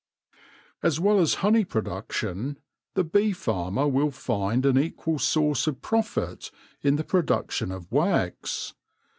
As 0.81 0.99
well 0.99 1.19
as 1.19 1.35
honey 1.45 1.63
production, 1.63 2.57
the 2.95 3.03
bee 3.03 3.33
farmer 3.33 3.87
will 3.87 4.09
find 4.09 4.65
an 4.65 4.75
equal 4.75 5.19
source 5.19 5.67
of 5.67 5.83
profit 5.83 6.49
in 6.81 6.95
the 6.95 7.03
production 7.03 7.71
of 7.71 7.91
wax. 7.91 8.73